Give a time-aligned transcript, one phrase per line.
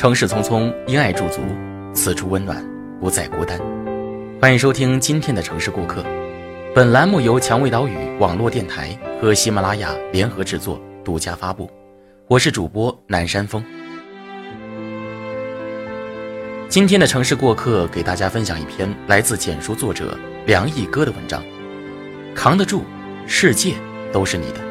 [0.00, 1.42] 城市匆匆，因爱驻足，
[1.92, 2.64] 此处温暖，
[2.98, 3.60] 不再孤单。
[4.40, 6.02] 欢迎收听今天的城市过客。
[6.74, 11.70] 本栏目由蔷薇岛屿网络电台和喜马拉雅联合制作，独家发布。
[12.28, 13.62] 我是主播南山峰。
[16.70, 21.44] 今天的城市过客给大家分享一篇来自简书作者梁毅哥的文章。
[22.34, 22.84] 扛得住，
[23.26, 23.74] 世界
[24.10, 24.69] 都是你的。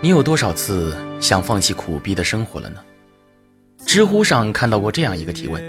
[0.00, 2.76] 你有多少次想放弃苦逼的生活了呢？
[3.84, 5.60] 知乎上看到过这样一个提问：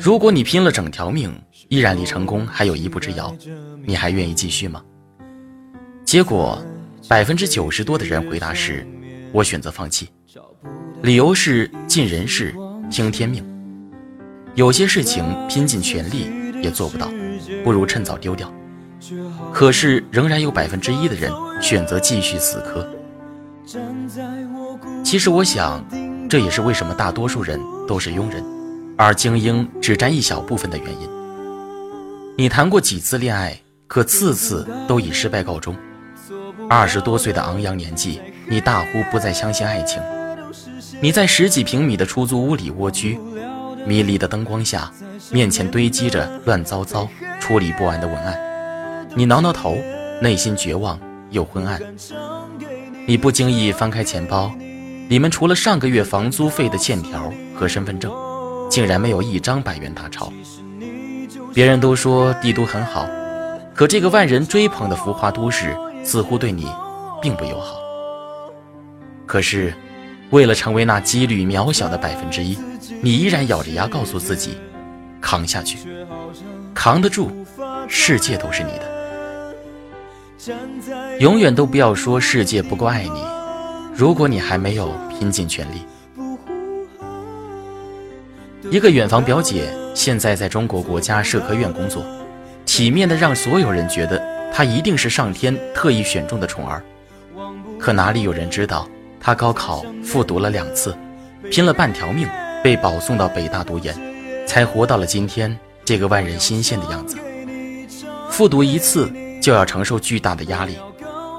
[0.00, 1.32] 如果你拼了整条命，
[1.68, 3.32] 依然离成功还有一步之遥，
[3.84, 4.82] 你还愿意继续吗？
[6.04, 6.60] 结果，
[7.08, 8.84] 百分之九十多的人回答是：
[9.30, 10.08] 我选择放弃。
[11.02, 12.52] 理由是尽人事，
[12.90, 13.44] 听天命。
[14.56, 16.26] 有些事情拼尽全力
[16.60, 17.08] 也做不到，
[17.62, 18.52] 不如趁早丢掉。
[19.52, 22.84] 可是，仍然有百分之一的人选择继续死磕。
[25.04, 25.84] 其实我想，
[26.28, 28.44] 这也是为什么大多数人都是庸人，
[28.96, 31.08] 而精英只占一小部分的原因。
[32.36, 35.76] 你谈过几次恋爱，可次次都以失败告终。
[36.68, 40.02] 二十多岁的昂扬年纪，你大呼不再相信爱情。
[41.00, 43.18] 你在十几平米的出租屋里蜗居，
[43.86, 44.90] 迷离的灯光下，
[45.30, 47.08] 面前堆积着乱糟糟、
[47.40, 49.08] 处理不完的文案。
[49.14, 49.76] 你挠挠头，
[50.20, 50.98] 内心绝望
[51.30, 51.80] 又昏暗。
[53.12, 54.50] 你不经意翻开钱包，
[55.10, 58.10] 里面除了上个月房租费的欠条和身份证，
[58.70, 60.32] 竟然没有一张百元大钞。
[61.52, 63.06] 别人都说帝都很好，
[63.74, 66.66] 可这个万人追捧的浮华都市似乎对你
[67.20, 67.76] 并不友好。
[69.26, 69.74] 可是，
[70.30, 72.56] 为了成为那几率渺小的百分之一，
[73.02, 74.56] 你依然咬着牙告诉自己，
[75.20, 75.76] 扛下去，
[76.72, 77.30] 扛得住，
[77.86, 79.01] 世界都是你的。
[81.20, 83.22] 永远都不要说世界不够爱你，
[83.94, 85.86] 如果你还没有拼尽全力。
[88.70, 92.04] 一个远房表姐现在在中国国家社科院工作，
[92.64, 94.20] 体面的让所有人觉得
[94.52, 96.82] 她一定是上天特意选中的宠儿。
[97.78, 98.88] 可哪里有人知道，
[99.20, 100.96] 她高考复读了两次，
[101.52, 102.26] 拼了半条命
[102.64, 103.94] 被保送到北大读研，
[104.44, 107.16] 才活到了今天这个万人心羡的样子。
[108.28, 109.08] 复读一次。
[109.42, 110.78] 就要承受巨大的压力，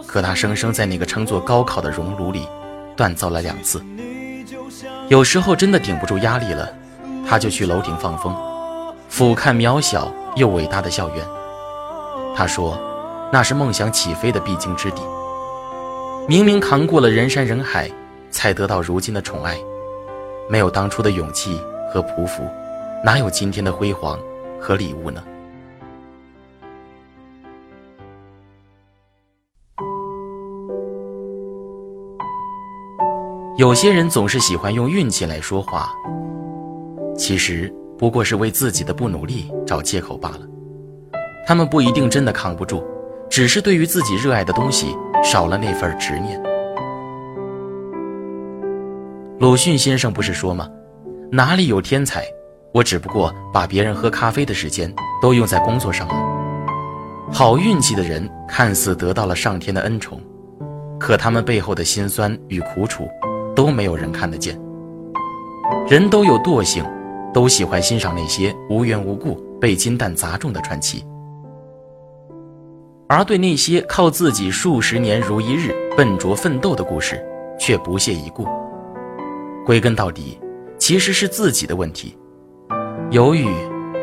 [0.05, 2.45] 可他生生在那个称作高考的熔炉里
[2.97, 3.81] 锻造了两次。
[5.07, 6.69] 有时候真的顶不住压力了，
[7.25, 8.35] 他就去楼顶放风，
[9.07, 11.25] 俯瞰渺小又伟大的校园。
[12.35, 12.77] 他说，
[13.31, 15.01] 那是梦想起飞的必经之地。
[16.27, 17.89] 明明扛过了人山人海，
[18.29, 19.57] 才得到如今的宠爱，
[20.49, 21.57] 没有当初的勇气
[21.93, 22.43] 和匍匐，
[23.03, 24.19] 哪有今天的辉煌
[24.59, 25.23] 和礼物呢？
[33.55, 35.91] 有些人总是喜欢用运气来说话，
[37.15, 40.39] 其实不过是为自己的不努力找借口罢了。
[41.45, 42.83] 他们不一定真的扛不住，
[43.29, 46.41] 只是对于自己热爱的东西少了那份执念。
[49.39, 50.67] 鲁迅先生不是说吗？
[51.31, 52.23] 哪里有天才？
[52.73, 54.91] 我只不过把别人喝咖啡的时间
[55.21, 56.15] 都用在工作上了。
[57.31, 60.19] 好运气的人看似得到了上天的恩宠，
[60.99, 63.07] 可他们背后的辛酸与苦楚。
[63.55, 64.59] 都没有人看得见。
[65.87, 66.83] 人都有惰性，
[67.33, 71.03] 都喜欢欣赏那些无缘无故被金蛋砸中的传奇，
[73.07, 77.23] 而对那些靠自己数十年如一日笨拙奋斗的故事，
[77.59, 78.45] 却不屑一顾。
[79.65, 80.37] 归根到底，
[80.77, 82.17] 其实是自己的问题，
[83.11, 83.47] 犹豫、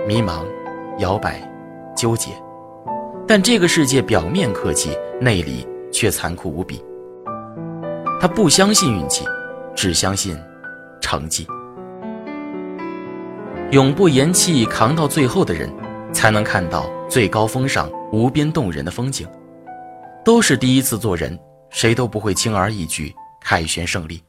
[0.08, 0.44] 迷茫、
[0.98, 1.40] 摇摆、
[1.94, 2.30] 纠结。
[3.26, 6.82] 但这个世界表面客气，内里却残酷无比。
[8.20, 9.24] 他不相信运气。
[9.74, 10.36] 只相信
[11.00, 11.46] 成绩，
[13.70, 15.72] 永不言弃、扛到最后的人，
[16.12, 19.26] 才能看到最高峰上无边动人的风景。
[20.24, 21.38] 都是第一次做人，
[21.70, 24.22] 谁都不会轻而易举凯旋胜利。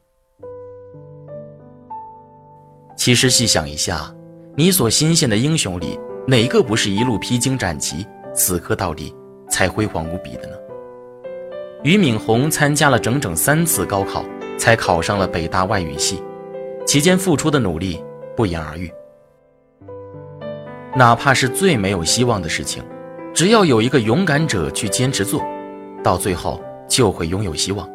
[2.96, 4.10] 其实细想一下，
[4.56, 9.14] 你所欣羡的英雄里，哪个不是一路披荆斩棘、死磕到底，
[9.50, 10.56] 才辉煌无比的呢？
[11.82, 14.24] 俞敏洪参加了整整三次高考。
[14.62, 16.22] 才考上了北大外语系，
[16.86, 18.00] 期间付出的努力
[18.36, 18.88] 不言而喻。
[20.94, 22.80] 哪怕是最没有希望的事情，
[23.34, 25.42] 只要有一个勇敢者去坚持做，
[26.00, 27.90] 到最后就会拥有希望。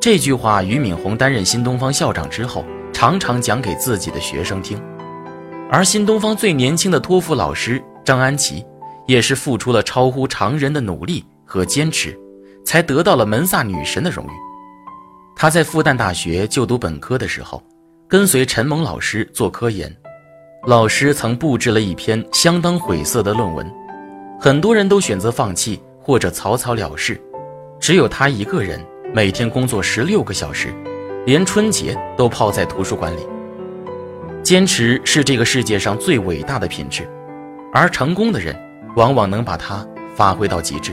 [0.00, 4.76] 这句话，俞敏洪担任新东方校长之后，常常讲给自己的学生听。
[5.70, 8.66] 而新东方最年轻的托福老师张安琪，
[9.06, 12.18] 也是付出了超乎常人的努力和坚持，
[12.66, 14.51] 才得到了门萨女神的荣誉。
[15.34, 17.62] 他在复旦大学就读本科的时候，
[18.08, 19.94] 跟随陈蒙老师做科研，
[20.66, 23.68] 老师曾布置了一篇相当晦涩的论文，
[24.38, 27.20] 很多人都选择放弃或者草草了事，
[27.80, 28.80] 只有他一个人
[29.12, 30.72] 每天工作十六个小时，
[31.26, 33.20] 连春节都泡在图书馆里。
[34.42, 37.08] 坚持是这个世界上最伟大的品质，
[37.72, 38.56] 而成功的人
[38.96, 40.92] 往往能把它发挥到极致。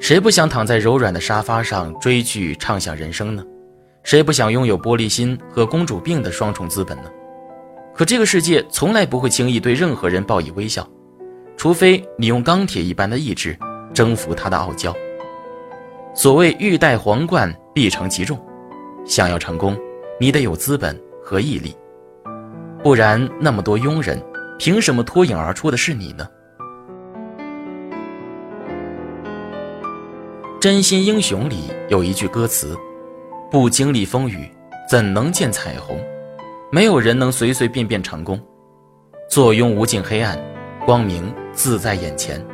[0.00, 3.44] 谁不想躺在柔软的沙发上追剧畅享人生呢？
[4.04, 7.10] 谁不想拥有玻璃心和公主病的双重资本呢？
[7.94, 10.88] 可这个世界从来不会轻易对任何人报以微笑，
[11.56, 13.58] 除非你用钢铁一般的意志
[13.92, 14.94] 征服他的傲娇。
[16.14, 18.38] 所谓欲戴皇冠，必承其重。
[19.04, 19.76] 想要成功，
[20.20, 21.76] 你得有资本和毅力，
[22.84, 24.22] 不然那么多庸人，
[24.58, 26.26] 凭什么脱颖而出的是你呢？
[30.60, 32.76] 真心英雄里有一句歌词
[33.48, 34.50] ：“不经历风雨，
[34.90, 35.96] 怎能见彩虹？”
[36.72, 38.40] 没有人能随随便便成功。
[39.30, 40.36] 坐拥无尽黑暗，
[40.84, 42.44] 光明自在眼前。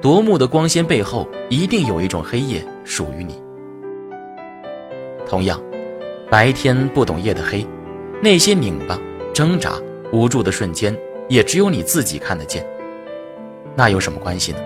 [0.00, 3.42] 夺目的光鲜背后，一定有一种黑夜属于你。
[5.26, 5.60] 同样，
[6.30, 7.66] 白天不懂夜的黑，
[8.22, 8.96] 那些拧巴、
[9.34, 9.72] 挣扎、
[10.12, 10.96] 无助的瞬间，
[11.28, 12.64] 也只有你自己看得见。
[13.74, 14.58] 那有什么关系呢？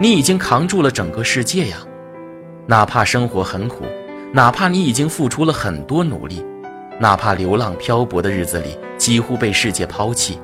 [0.00, 1.76] 你已经扛住了整个世界呀！
[2.70, 3.84] 哪怕生活很苦，
[4.32, 6.46] 哪怕你已经付出了很多努力，
[7.00, 10.38] 哪怕流浪漂泊的日子里几乎被世界抛弃，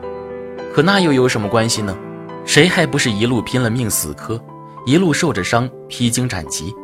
[0.75, 1.97] 可那又有什么关系呢？
[2.45, 4.43] 谁还不是一路拼了命死磕，
[4.85, 6.75] 一路受着伤披荆斩棘，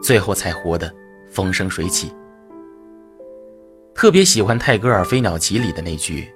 [0.00, 0.88] 最后才活得
[1.32, 2.12] 风生水起？
[3.96, 6.32] 特别喜欢泰戈尔《飞鸟集》里的那句：“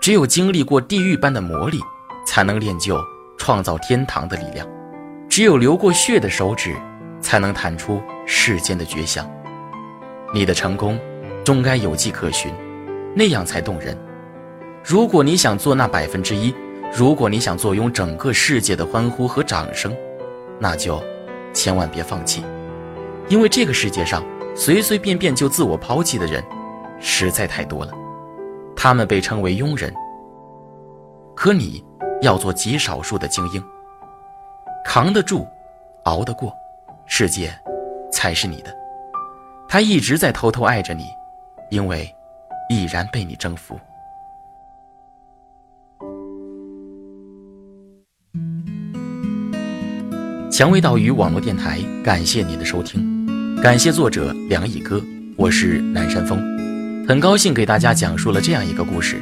[0.00, 1.80] 只有经历过地狱般的磨砺，
[2.24, 3.04] 才能练就
[3.36, 4.64] 创造天堂的力量；
[5.28, 6.72] 只有流过血的手指。”
[7.20, 9.30] 才能弹出世间的绝响。
[10.34, 10.98] 你的成功，
[11.44, 12.52] 终该有迹可循，
[13.14, 13.96] 那样才动人。
[14.84, 16.54] 如果你想做那百分之一，
[16.92, 19.94] 如果你想坐拥整个世界的欢呼和掌声，
[20.58, 21.02] 那就
[21.52, 22.44] 千万别放弃，
[23.28, 24.24] 因为这个世界上
[24.54, 26.42] 随随便便就自我抛弃的人
[27.00, 27.92] 实在太多了，
[28.76, 29.92] 他们被称为庸人。
[31.34, 31.84] 可你
[32.22, 33.62] 要做极少数的精英，
[34.84, 35.46] 扛得住，
[36.04, 36.52] 熬得过。
[37.08, 37.52] 世界
[38.12, 38.74] 才是你的，
[39.68, 41.04] 他一直在偷偷爱着你，
[41.70, 42.12] 因为
[42.68, 43.78] 已然被你征服。
[50.50, 55.00] 蔷薇岛屿网络电台，感谢您的收听，感谢作者梁毅哥，
[55.36, 56.38] 我是南山风，
[57.06, 59.20] 很高兴给大家讲述了这样一个故事。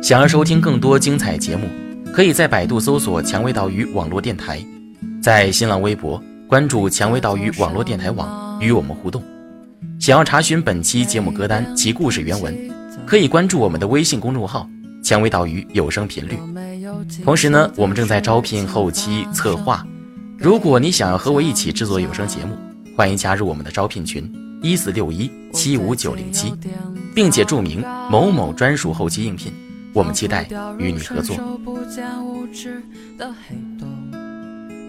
[0.00, 1.68] 想要收听更多精彩节目，
[2.12, 4.64] 可以在百度搜索“蔷薇岛屿网络电台”，
[5.20, 6.22] 在新浪微博。
[6.48, 9.22] 关注蔷薇岛屿网络电台网，与我们互动。
[10.00, 12.56] 想要查询本期节目歌单及故事原文，
[13.06, 14.66] 可以关注我们的微信公众号
[15.04, 16.38] “蔷薇岛屿有声频率”。
[17.22, 19.86] 同时呢，我们正在招聘后期策划。
[20.38, 22.56] 如果你想要和我一起制作有声节目，
[22.96, 26.54] 欢迎加入我们的招聘群：一四六一七五九零七，
[27.14, 29.52] 并且注明某某专属后期应聘。
[29.92, 30.48] 我们期待
[30.78, 31.36] 与你合作。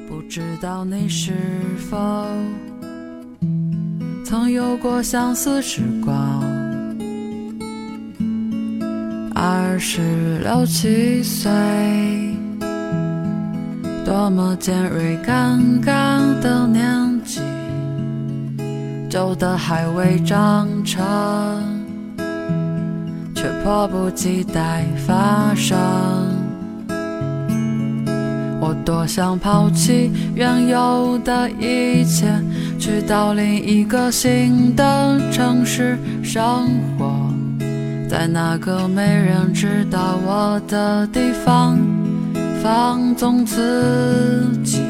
[0.09, 1.33] 不知道你是
[1.77, 2.25] 否
[4.25, 6.43] 曾有过相似时光？
[9.35, 11.51] 二十六七岁，
[14.03, 17.39] 多么尖锐刚刚的年纪，
[19.11, 21.05] 旧的还未长成，
[23.35, 25.77] 却迫不及待发生。
[28.69, 32.27] 我多想抛弃原有的一切，
[32.77, 37.33] 去到另一个新的城市生活，
[38.07, 41.79] 在那个没人知道我的地方
[42.61, 44.83] 放纵自己，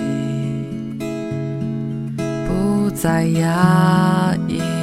[2.49, 4.78] 不再压抑。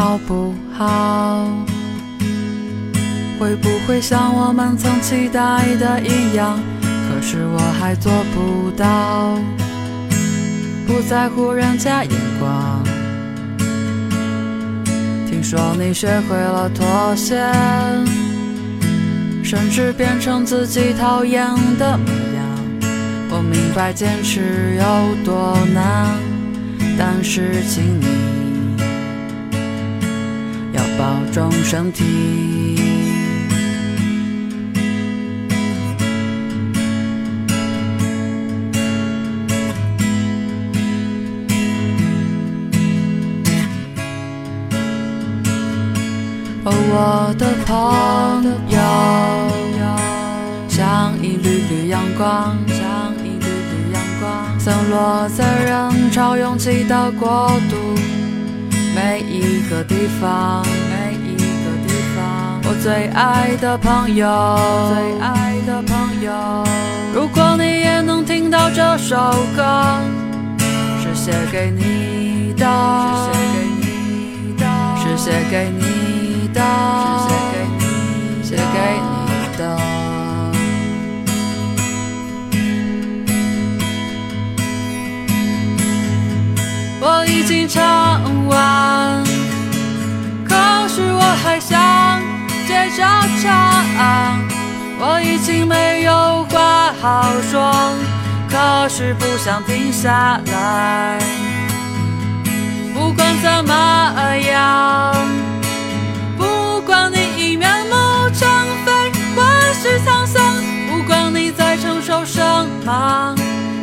[0.00, 1.46] 好不好？
[3.38, 6.58] 会不会像我们曾期待的一样？
[6.80, 9.38] 可是我还做不到，
[10.86, 12.82] 不在乎人家眼光。
[15.28, 17.36] 听说你学会了妥协，
[19.44, 21.44] 甚至变成自己讨厌
[21.78, 22.42] 的模样。
[23.28, 26.16] 我明白坚持有多难，
[26.96, 28.06] 但是请你
[31.10, 32.04] 保重身体。
[46.62, 47.74] 哦，我的朋
[48.70, 48.78] 友，
[50.68, 57.74] 像一缕缕阳光，像一缕缕阳光，散落在人潮涌起的国度，
[58.94, 60.79] 每一个地方，每一个地方，
[62.70, 64.28] 我最爱的朋友，
[64.94, 66.30] 最爱的朋友。
[67.12, 69.16] 如果你也能听到这首
[69.56, 69.98] 歌，
[71.02, 72.64] 是写给你的，
[73.26, 74.64] 是写给你的，
[75.02, 76.60] 是写给你的，
[92.90, 93.06] 接着
[93.42, 94.38] 唱。
[95.02, 97.72] 我已经没有话好说，
[98.50, 101.18] 可是不想停下来。
[102.92, 105.14] 不管怎么样，
[106.36, 107.94] 不管你已面目
[108.34, 108.46] 全
[108.84, 108.92] 非
[109.34, 109.42] 或
[109.72, 110.42] 是沧桑，
[110.90, 112.42] 不管你在承受什
[112.84, 113.34] 么，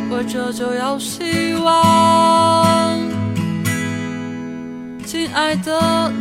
[0.08, 2.96] 活着就有希望。
[5.04, 6.12] 亲爱的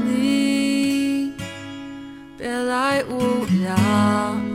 [3.03, 4.46] 无聊。